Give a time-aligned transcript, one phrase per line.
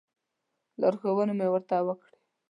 [0.81, 2.17] لارښوونې مو ورته وکړې.